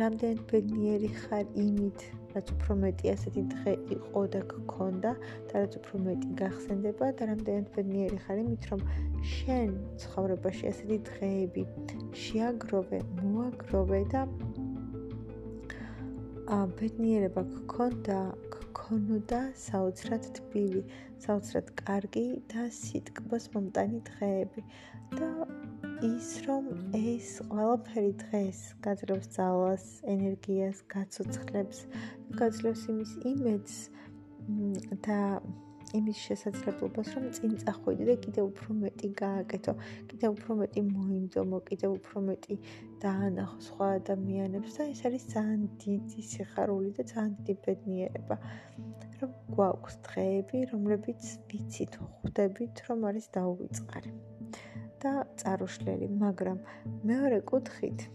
რამდენი 0.00 0.44
ბედნიერი 0.52 1.10
ხარ 1.22 1.44
იმით, 1.62 2.04
რაც 2.36 2.52
უფრო 2.56 2.76
მეტი 2.82 3.06
ასეთი 3.12 3.42
დღე 3.52 3.72
იყო 3.96 4.22
და 4.32 4.40
გქონდა 4.52 5.12
და 5.52 5.54
რაც 5.60 5.76
უფრო 5.80 6.00
მეტი 6.06 6.30
გახსენდება 6.40 7.06
და 7.20 7.28
რამდენი 7.32 7.68
ბედნიერი 7.76 8.18
ხარ 8.24 8.40
იმით, 8.44 8.62
რომ 8.72 8.80
შენ 9.36 9.68
ცხოვრებაში 10.04 10.64
ასეთი 10.72 10.98
დღეები 11.10 11.62
შეაგროვე, 12.24 13.00
მოაგროვე 13.20 14.00
და 14.16 14.22
ა 16.46 16.58
ბედნიერება 16.78 17.42
გქონდა, 17.52 18.18
გქონოდა 18.54 19.40
საოცრად 19.58 20.26
თბილი, 20.36 20.82
საოცრად 21.24 21.72
კარგი 21.80 22.26
და 22.52 22.68
სიტკბოს 22.76 23.48
მომტანი 23.54 23.98
დღეები 24.10 24.62
და 25.18 25.30
ის 26.04 26.28
რომ 26.44 26.66
ეს 26.92 27.28
ყველაფერი 27.48 28.10
დღეს 28.20 28.58
გაძლევს 28.84 29.28
ძალას, 29.36 29.84
ენერგიას, 30.12 30.82
გაცოცხლებს, 30.92 31.78
გაძლევს 32.36 32.82
იმის 32.92 33.12
იმედს 33.30 33.76
და 35.06 35.20
იმის 35.96 36.18
შესაძლებლობას, 36.26 37.08
რომ 37.16 37.30
წინ 37.38 37.52
წახვიდე 37.62 38.04
და 38.10 38.16
კიდევ 38.26 38.44
უფრო 38.50 38.76
მეტი 38.82 39.08
გააკეთო, 39.22 39.72
კიდევ 40.10 40.30
უფრო 40.36 40.56
მეტი 40.60 40.82
მოიმდომო, 40.90 41.58
კიდევ 41.70 41.90
უფრო 41.96 42.24
მეტი 42.28 42.54
დაანახო 43.04 43.58
სხვა 43.68 43.86
ადამიანებს 44.00 44.76
და 44.76 44.88
ეს 44.92 45.00
არის 45.08 45.24
ძალიან 45.32 45.62
დიდი 45.86 46.20
სიხარული 46.32 46.90
და 46.98 47.02
ძალიან 47.12 47.32
დიდი 47.40 47.54
ბედნიერება. 47.64 48.36
რომ 49.20 49.30
გვაქვს 49.56 49.94
დღეები, 50.06 50.58
რომლებიც 50.72 51.22
ვიცით, 51.48 51.92
ხვდებით, 52.04 52.74
რომ 52.88 53.06
არის 53.08 53.26
დაუვიწყარი. 53.36 54.10
და 55.06 55.14
წარუშლელი, 55.40 56.10
მაგრამ 56.26 56.60
მეორე 57.06 57.40
კუთხით, 57.50 58.06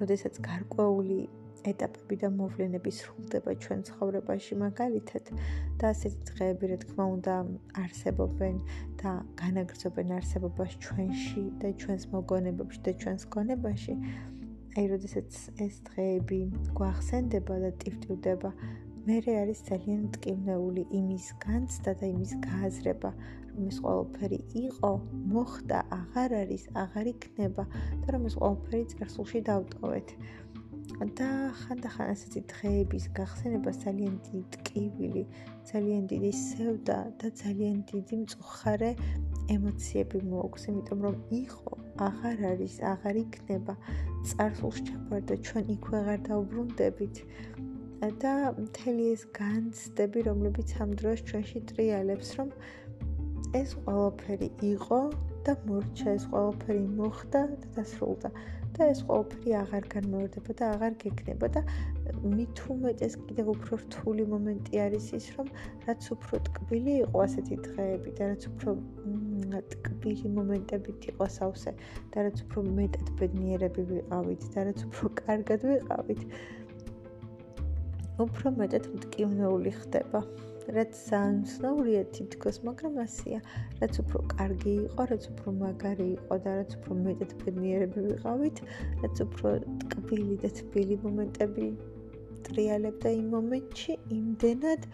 როდესაც 0.00 0.38
გარკვეული 0.46 1.22
ეტაპები 1.70 2.16
და 2.22 2.28
მოვლენები 2.34 2.90
სრულდება 2.94 3.54
ჩვენ 3.64 3.82
ცხოვრებაში 3.88 4.58
მაგალითად 4.62 5.30
და 5.78 5.90
ასეთი 5.94 6.24
დღეები 6.30 6.70
რა 6.72 6.78
თქმა 6.84 7.04
უნდა 7.16 7.34
არსებობენ 7.82 8.56
და 9.02 9.12
განაგრძობენ 9.42 10.14
არსებობას 10.18 10.76
ჩვენში 10.86 11.44
და 11.62 11.70
ჩვენს 11.82 12.06
მოგონებებში 12.14 12.80
და 12.88 12.94
ჩვენს 13.04 13.26
გონებაში 13.36 13.94
აი 14.72 14.86
როდესაც 14.94 15.38
ეს 15.66 15.74
დღეები 15.90 16.40
გვახსენდება 16.80 17.60
და 17.66 17.70
ტივტივდება 17.84 18.50
მე 19.06 19.16
არის 19.42 19.60
ძალიან 19.68 20.02
მტკივნეული 20.08 20.82
იმის 20.98 21.26
განცდა 21.46 21.94
და 22.02 22.10
იმის 22.10 22.32
გააზრება 22.48 23.10
რომ 23.54 23.64
ეს 23.72 23.78
ყველაფერი 23.84 24.38
იყო, 24.66 24.92
მოხდა, 25.32 25.78
აღარ 25.98 26.30
არის, 26.42 26.62
აღარ 26.84 27.06
იქნება 27.14 27.64
და 28.02 28.08
რომ 28.16 28.22
ეს 28.28 28.34
ყველაფერი 28.40 28.84
წერსულში 28.92 29.40
დავტოვეთ. 29.48 30.08
და 31.18 31.28
ხანდახან 31.58 32.10
ასეთი 32.14 32.40
დღეების 32.52 33.04
გახსენება 33.16 33.70
ძალიან 33.84 34.14
დიდი 34.26 34.42
ტკივილი, 34.54 35.22
ძალიან 35.70 36.02
დიდი 36.12 36.32
სევდა 36.38 36.98
და 37.18 37.28
ძალიან 37.42 37.76
დიდი 37.90 38.16
მწუხარე 38.22 38.90
ემოციები 39.56 40.18
მოაქვს, 40.30 40.62
იმიტომ 40.70 40.98
რომ 41.06 41.16
იყო, 41.42 41.72
აღარ 42.08 42.38
არის, 42.52 42.74
აღარ 42.92 43.16
იქნება, 43.24 43.74
წარსულში 44.28 44.82
ჩაბარდა 44.88 45.34
ჩვენ 45.46 45.64
იქ 45.76 45.84
ვეღარ 45.92 46.20
დაუბრუნდებით. 46.28 47.16
და 48.02 48.50
მთელი 48.58 49.04
ეს 49.14 49.22
განცდები, 49.30 50.20
რომლებიც 50.26 50.70
ამ 50.82 50.90
დროს 50.98 51.22
ჩვენში 51.22 51.60
ტრიალებს, 51.70 52.28
რომ 52.38 52.48
ეს 53.58 53.72
ყველაფერი 53.84 54.48
იყო 54.72 54.98
და 55.46 55.52
მორჩა 55.68 56.12
ეს 56.16 56.24
ყველაფერი 56.32 56.84
მოხდა 56.98 57.40
და 57.52 57.70
დასრულდა 57.76 58.30
და 58.76 58.86
ეს 58.88 59.00
ყველაფერი 59.08 59.52
აღარ 59.60 59.88
განმეორდება 59.94 60.54
და 60.60 60.68
აღარ 60.74 60.94
გექნება 61.02 61.48
და 61.56 61.62
მით 62.22 62.62
უმეტეს 62.74 63.16
კიდევ 63.26 63.50
უფრო 63.52 63.78
რთული 63.82 64.24
მომენტი 64.32 64.80
არის 64.84 65.08
ის, 65.18 65.26
რომ 65.36 65.50
რაც 65.88 66.08
უფრო 66.14 66.40
ტკბილი 66.46 66.94
იყო 67.02 67.24
ასეთი 67.26 67.58
დღეები 67.66 68.14
და 68.20 68.28
რაც 68.32 68.46
უფრო 68.52 68.74
ტკბილი 69.74 70.32
მომენტებით 70.38 71.08
იყო 71.12 71.28
სავსე 71.36 71.74
და 72.14 72.24
რაც 72.28 72.40
უფრო 72.46 72.64
მეტად 72.78 73.12
ბედნიერები 73.20 73.84
ვიყავით 73.92 74.48
და 74.56 74.64
რაც 74.70 74.86
უფრო 74.88 75.12
კარგად 75.20 75.68
ვიყავით, 75.72 76.24
უფრო 78.26 78.56
მეტად 78.62 78.88
მტკივნეული 78.96 79.76
ხდება. 79.82 80.24
რაც 80.70 80.92
სანსნაურია 80.94 82.02
თითქოს, 82.14 82.62
მაგრამ 82.66 82.98
ასია, 83.02 83.38
რაც 83.82 83.94
უფრო 84.02 84.18
კარგი 84.34 84.74
იყო, 84.86 85.02
რაც 85.12 85.24
უფრო 85.32 85.48
მაგარი 85.62 86.08
იყო 86.18 86.34
და 86.44 86.50
რაც 86.62 86.76
უფრო 86.78 86.92
მეტად 87.06 87.32
ბედნიერები 87.42 88.00
ვიყავით, 88.08 88.62
რაც 89.02 89.16
უფრო 89.26 89.48
ტკბილი 89.82 90.36
და 90.44 90.48
თბილი 90.60 90.96
მომენტები 91.02 91.66
ტრიალებდა 92.42 93.10
იმ 93.16 93.26
მომენტში, 93.32 93.94
იმდენად 94.16 94.86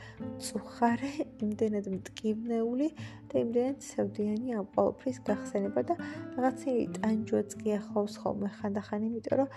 წუხარე, 0.44 1.12
იმდენად 1.44 1.86
მტკივნეული 1.94 2.88
და 3.32 3.42
იმდენად 3.44 3.86
სევდიანი 3.88 4.56
ამ 4.60 4.68
ყოველფრის 4.76 5.18
გახსენება 5.28 5.84
და 5.90 5.96
რაღაცა 6.36 6.76
ტანჯვაც 6.98 7.56
კი 7.62 7.74
ახავს 7.78 8.14
ხოლმე 8.22 8.52
ხანდახან, 8.58 9.08
იმიტომ 9.08 9.40
რომ 9.42 9.48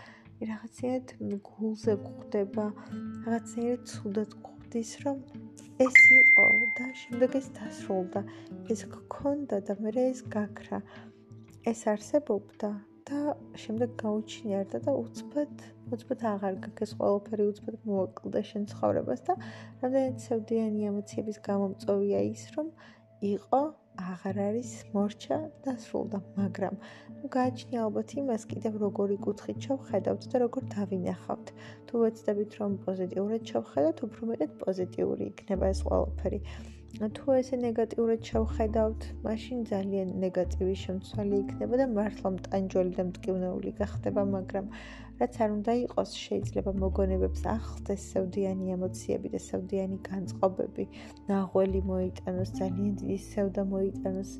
რაღაცა 0.51 0.91
გულზე 1.51 1.93
გვხვდება, 2.05 2.65
რაღაცა 3.27 3.77
ცუდად 3.91 4.31
გვხვდის, 4.41 4.91
რომ 5.05 5.17
ეს 5.81 5.97
იყო 6.13 6.45
და 6.77 6.87
შემდეგ 7.01 7.35
ეს 7.39 7.47
დასრულდა. 7.57 8.21
ეს 8.73 8.81
გქონდა 8.93 9.57
და 9.65 9.73
მე 9.81 9.91
ეს 10.03 10.19
გაქრა. 10.35 10.79
ეს 11.71 11.79
არსებობდა 11.93 12.69
და 13.09 13.19
შემდეგ 13.63 13.89
გაუჩინარდა 14.03 14.77
და 14.85 14.91
უცბად, 15.03 15.55
უცბად 15.93 16.21
აღარ 16.33 16.53
გაქეს 16.65 16.91
ყველაფერი 16.99 17.43
უცბად 17.51 17.75
მოაკლდა 17.89 18.41
შენ 18.49 18.63
ცხოვრებას 18.71 19.21
და 19.27 19.33
რამდენიც 19.81 20.17
სევდიანი 20.27 20.81
ემოციების 20.91 21.37
გამომწვევია 21.49 22.19
ის, 22.29 22.43
რომ 22.55 22.67
იყო 23.33 23.61
აღარ 23.99 24.37
არის 24.41 24.69
მორჩა 24.95 25.37
და 25.65 25.73
სრულდა, 25.83 26.19
მაგრამ 26.39 26.75
ნუ 27.21 27.31
გააჩნია 27.35 27.79
ალბათ 27.85 28.13
იმას 28.21 28.45
კიდევ 28.51 28.77
როგორი 28.83 29.17
კუთხით 29.25 29.67
შევხედავთ 29.67 30.27
და 30.33 30.41
როგორ 30.43 30.67
დავინახავთ. 30.75 31.53
თუ 31.87 32.03
ვეცდებით 32.03 32.51
რომ 32.61 32.77
პოზიტიურად 32.85 33.41
შევხედავთ, 33.53 34.03
უფრო 34.07 34.31
მეტად 34.31 34.51
პოზიტიური 34.63 35.31
იქნება 35.31 35.73
ეს 35.75 35.83
ყველაფერი. 35.87 36.39
თუ 36.99 37.33
ესე 37.39 37.57
ნეგატიურად 37.57 38.25
შევხედავთ, 38.27 39.05
მაშინ 39.23 39.59
ძალიან 39.69 40.09
ნეგატივის 40.23 40.81
შემცველი 40.85 41.37
იქნება 41.43 41.79
და 41.81 41.85
მართლა 41.97 42.31
მტანჯველი 42.35 42.91
და 42.97 43.03
მტკივნეული 43.11 43.71
გახდება, 43.79 44.25
მაგრამ 44.35 44.67
რაც 45.21 45.33
არ 45.45 45.49
უნდა 45.55 45.73
იყოს, 45.85 46.11
შეიძლება 46.25 46.71
მოგონებებს 46.83 47.41
ახლდეს 47.55 48.01
სევდიანი 48.11 48.75
ემოციები 48.75 49.31
და 49.31 49.39
სევდიანი 49.47 49.97
განწყობები, 50.09 50.85
ნაღველი 51.31 51.81
მოიტანოს, 51.91 52.49
ძალიან 52.59 52.93
დიდი 53.01 53.17
სევდა 53.31 53.61
მოიტანოს. 53.71 54.31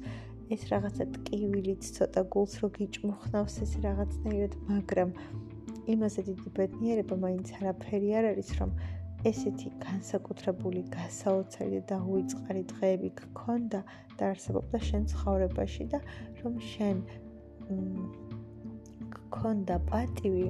ეს 0.51 0.61
რაღაცა 0.67 1.03
ტკივილიც 1.15 1.83
ცოტა 1.95 2.21
გულს 2.35 2.53
რო 2.59 2.67
გიჭმუხნავს 2.77 3.55
ეს 3.63 3.73
რაღაცნაირად, 3.87 4.53
მაგრამ 4.67 5.09
იმასე 5.93 6.21
დიდი 6.27 6.49
ბედნიერება 6.57 7.15
მაინც 7.15 7.47
არაფერი 7.61 8.09
არ 8.19 8.25
არის, 8.35 8.49
რომ 8.59 8.71
ესეთი 9.29 9.69
განსაკუთრებული, 9.83 10.81
გასაოცარი 10.95 11.79
და 11.81 11.83
დაუიწყარი 11.93 12.63
დღეები 12.73 13.09
გქონდა 13.21 13.81
და 14.17 14.29
არსებობდა 14.33 14.79
შენ 14.89 15.03
ცხოვრებაში 15.13 15.85
და 15.93 15.99
რომ 16.41 16.55
შენ 16.71 17.03
გქონდა 19.17 19.75
პატივი 19.91 20.47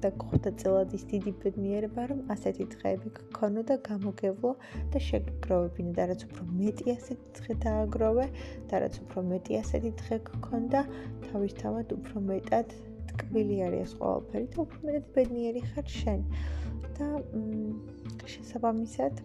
და 0.00 0.10
გხვდა 0.20 0.50
წელად 0.60 0.94
ის 0.96 1.02
დიდი 1.10 1.32
ბედნიერება, 1.42 2.04
რომ 2.10 2.20
ასეთი 2.34 2.66
დღეები 2.74 3.10
გქონო 3.18 3.64
და 3.70 3.76
გამოგევლო 3.88 4.52
და 4.94 5.02
შეგგროვებინე 5.08 5.92
და 5.98 6.06
რაც 6.12 6.24
უფრო 6.28 6.46
მეტი 6.60 6.86
ასეთი 6.94 7.26
დღე 7.40 7.56
დააგროვე 7.64 8.26
და 8.70 8.80
რაც 8.84 8.96
უფრო 9.04 9.26
მეტი 9.32 9.58
ასეთი 9.60 9.92
დღე 10.00 10.16
გქონდა, 10.30 10.80
თავისთავად 11.26 11.92
უფრო 11.98 12.24
მეტად 12.30 12.72
ტკბილი 13.10 13.60
არის 13.68 13.92
ყველაფერი 14.00 14.46
და 14.54 14.58
უფრო 14.64 14.78
მეტად 14.88 15.12
ბედნიერი 15.18 15.62
ხარ 15.68 15.86
შენ. 16.00 16.24
და 17.00 17.10
შესაბამისად 18.34 19.24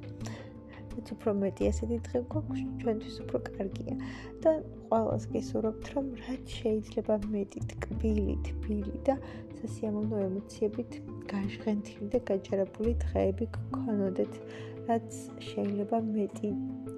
რაც 0.95 1.09
უფრო 1.11 1.31
მეტი 1.39 1.67
ასეთი 1.69 1.97
დღე 2.07 2.19
გვაქვს, 2.31 2.61
ჩვენთვის 2.81 3.15
უფრო 3.23 3.39
კარგია. 3.47 3.95
და 4.43 4.51
ყველას 4.89 5.23
გესურვებთ, 5.33 5.85
რომ 5.95 6.05
რაც 6.23 6.45
შეიძლება 6.59 7.15
მეტი 7.33 7.59
ტკბილი, 7.71 8.35
თბილი 8.47 8.95
და 9.07 9.15
სასიამოვნო 9.59 10.17
ემოციებით 10.27 10.91
გაჟღენთილი 11.31 12.07
და 12.15 12.19
გაჯერებული 12.29 12.91
დღეები 13.03 13.45
გქონოდეთ, 13.57 14.33
რაც 14.89 15.09
შეიძლება 15.49 15.97
მეტი 16.15 16.49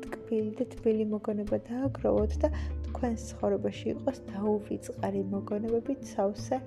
ტკბილი 0.05 0.51
და 0.59 0.65
თბილი 0.75 1.05
მოგონება 1.13 1.57
დააგროვოთ 1.69 2.33
და 2.43 2.49
თქვენს 2.87 3.21
ცხოვრებაში 3.31 3.85
იყოს 3.95 4.17
დაუვიწყარი 4.31 5.21
მოგონებებით 5.33 6.01
სავსე 6.13 6.57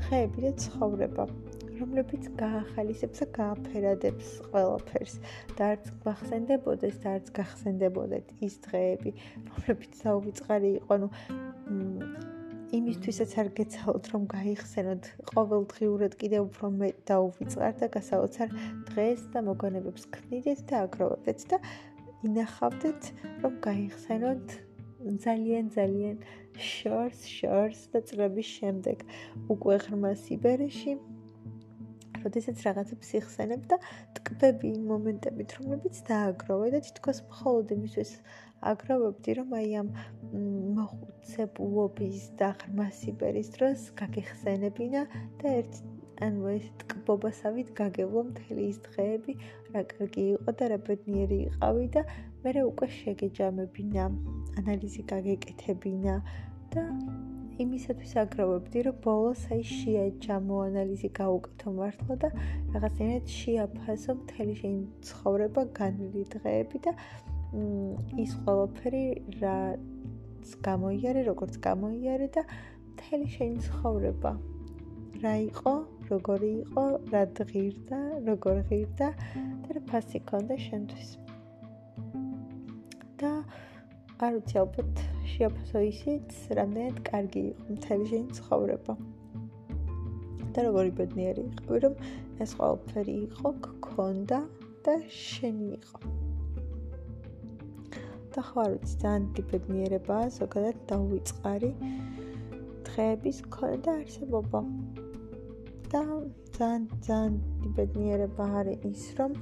დღეები 0.00 0.38
და 0.44 0.50
ცხოვრება. 0.66 1.24
რომლებიც 1.80 2.28
გაახალისებს 2.40 3.22
და 3.22 3.26
გააფერადებს 3.38 4.28
ყველაფერს. 4.50 5.14
და 5.56 5.62
არც 5.72 5.84
გახსენდებოდეს 6.04 6.96
და 7.02 7.08
არც 7.16 7.26
გახსენდებოდეთ 7.38 8.26
ის 8.46 8.54
დღეები, 8.66 9.10
რომლებიც 9.50 9.92
საუბიწყარი 10.02 10.70
იყო, 10.80 10.94
ну 11.02 11.08
იმისთვისაც 12.76 13.32
არ 13.40 13.48
გეცალოთ 13.56 14.08
რომ 14.12 14.22
გაიხსენოთ 14.32 15.04
ყოველდღიურად 15.30 16.12
კიდევ 16.20 16.42
უფრო 16.50 16.66
მეტ 16.80 16.96
დაუვიწყართ 17.10 17.76
და 17.82 17.86
გასაოცარ 17.96 18.48
დღეს 18.90 19.20
და 19.32 19.42
მოგონებებს 19.48 20.08
ქმნიდეთ 20.16 20.60
და 20.70 20.74
აგროვებდეთ 20.86 21.44
და 21.52 21.58
ინახავდეთ 22.26 23.10
რომ 23.44 23.52
გაიხსენოთ 23.66 24.46
ძალიან 25.24 25.66
ძალიან 25.76 26.16
შორს 26.58 27.20
შორს 27.30 27.80
და 27.92 28.00
წლების 28.08 28.48
შემდეგ. 28.58 28.98
უკვე 29.54 29.76
ღრმა 29.86 30.12
სიბერეში 30.24 30.96
როდესაც 32.26 32.62
რაღაცებს 32.66 33.12
იხსენებ 33.20 33.66
და 33.72 33.78
ტკბები 34.18 34.72
იმ 34.76 34.86
მომენტებით, 34.92 35.56
რომლებიც 35.60 36.02
დააგროვე 36.10 36.70
და 36.74 36.82
თითქოს 36.86 37.22
მხოლოდ 37.30 37.74
იმისთვის 37.78 38.12
აგროვებდი, 38.72 39.30
რომ 39.40 39.52
აი 39.60 39.74
ამ 39.80 39.90
მოხუცებულობის 40.78 42.22
და 42.40 42.48
ღრმასიბერის 42.62 43.52
დროს 43.56 43.90
გაგიხსენებინა 44.00 45.02
და 45.42 45.54
ერთ 45.60 45.82
ანუ 46.24 46.48
ეს 46.48 46.66
ტკბობასავით 46.80 47.72
გაგევლო 47.76 48.22
მთელი 48.30 48.62
ის 48.72 48.78
დღეები, 48.86 49.32
რა 49.74 49.82
კარგი 49.92 50.24
იყო 50.36 50.54
და 50.60 50.68
რა 50.72 50.78
ბედნიერი 50.88 51.38
იყავი 51.50 51.86
და 51.96 52.02
მე 52.44 52.62
უკვე 52.72 52.88
შეგეჯამებინა, 52.96 54.04
ანალიზი 54.62 55.02
გაგეკეთებინა 55.12 56.14
და 56.72 56.84
იმისათვის 57.64 58.12
აგროვებდი, 58.22 58.82
რომ 58.86 58.96
ბოლოს 59.04 59.42
აი 59.54 59.62
შეაჯამო 59.70 60.56
ანალიზი 60.66 61.08
გაუკეთო 61.18 61.72
მართლა 61.78 62.16
და 62.24 62.28
რაღაცნაირად 62.74 63.30
შეაფასო 63.36 64.16
მთელი 64.20 64.54
შენი 64.60 64.82
ცხოვრება, 65.08 65.62
განვლილი 65.78 66.24
დღეები 66.34 66.82
და 66.86 66.92
ის 68.24 68.34
ყველაფერი 68.42 69.04
რაც 69.40 70.52
გამოიარე, 70.68 71.22
როგორც 71.30 71.54
გამოიარე 71.68 72.28
და 72.36 72.42
მთელი 72.92 73.26
შენი 73.36 73.58
ცხოვრება 73.68 74.32
რა 75.22 75.34
იყო, 75.48 75.74
როგორი 76.10 76.50
იყო, 76.62 76.84
რა 77.12 77.22
ღირდა, 77.50 78.00
როგორ 78.28 78.56
ღირდა 78.68 79.08
და 79.62 79.68
რა 79.76 79.82
ფასი 79.90 80.18
ქონდა 80.28 80.56
შენთვის. 80.66 81.10
და 83.20 83.30
არ 84.16 84.32
ვიცი 84.32 84.56
ალბათ 84.62 85.00
შეაფასო 85.28 85.80
ისიც, 85.86 86.36
რამდენად 86.56 87.00
კარგი 87.04 87.40
იყო 87.48 87.74
მთელი 87.76 88.04
შენი 88.10 88.36
ცხოვრება. 88.38 88.94
და 90.56 90.62
როგორი 90.66 90.92
ბედნიერი 91.00 91.42
იყო, 91.52 91.80
რომ 91.84 91.94
ეს 92.40 92.54
ყველაფერი 92.56 93.16
იყო, 93.26 93.52
გქონდა 93.66 94.38
და 94.86 94.94
შენი 95.16 95.68
იყო. 95.76 96.00
და 98.32 98.40
ხო 98.46 98.56
არ 98.64 98.70
ვიცი, 98.72 98.94
ძალიან 99.02 99.22
დიდი 99.36 99.42
ბედნიერებაა 99.52 100.26
ზოგადად 100.38 100.76
დაუვიწყარი 100.92 101.70
დღეების 102.88 103.38
ქონდა 103.56 103.90
არსებობა. 104.00 104.60
და 105.92 106.02
ძალიან 106.56 106.82
ძალიან 107.04 107.32
დიდი 107.44 107.70
ბედნიერება 107.76 108.44
არის 108.60 108.78
ის, 108.92 109.04
რომ 109.20 109.32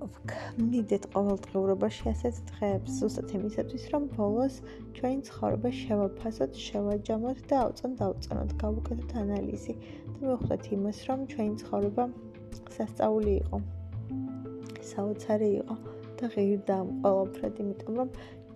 ვქმნიდეთ 0.00 1.06
ყოველდღიურობაში 1.14 2.04
ასეთ 2.10 2.36
დღეებს, 2.50 2.90
ზუსტად 3.00 3.34
იმისათვის, 3.38 3.84
რომ 3.92 4.06
ბოლოს 4.16 4.56
ჩვენი 4.96 5.20
ცხოვრება 5.28 5.70
შევაფასოთ, 5.80 6.60
შევაჯამოთ 6.66 7.38
და 7.50 7.60
აუწონ 7.64 7.96
დაუწონოთ, 8.00 8.50
გავუკეთოთ 8.62 9.12
ანალიზი 9.22 9.74
და 9.80 10.18
მივხვდეთ 10.24 10.64
იმას, 10.76 10.98
რომ 11.10 11.20
ჩვენი 11.32 11.54
ცხოვრება 11.62 12.04
სასწაული 12.76 13.32
იყო. 13.42 13.58
საოცარი 14.90 15.50
იყო 15.60 15.76
და 16.20 16.24
ღირდა 16.34 16.74
ამ 16.82 16.88
ყოველფრად, 17.04 17.54
იმიტომ 17.64 17.94
რომ 18.00 18.08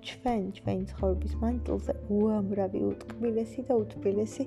ჩვენ 0.09 0.41
ჩვენი 0.57 0.85
ცხოვრების 0.93 1.35
მანძილზე 1.43 1.93
უამრავი 2.17 2.81
უტკბილესი 2.91 3.61
და 3.69 3.77
უთბილესი 3.83 4.45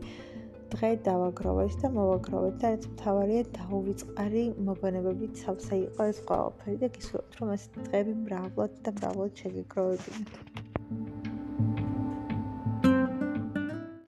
დღე 0.73 0.91
დავაგროვეთ 1.07 1.75
და 1.81 1.91
მოვაგროვეთ 1.97 2.55
და 2.63 2.71
რაც 2.73 2.87
მთავარია 2.93 3.43
დაუვიწყარი 3.57 4.43
მოგონებებით 4.69 5.43
სავსე 5.43 5.79
იყო 5.83 6.07
ეს 6.13 6.21
ყველაფერი 6.29 6.77
და 6.83 6.89
გისურვებთ 6.97 7.39
რომ 7.41 7.53
ეს 7.57 7.67
დღეები 7.77 8.15
მრავლად 8.23 8.79
და 8.87 8.95
მრავლად 8.99 9.43
შეგეგროვებინათ. 9.43 10.41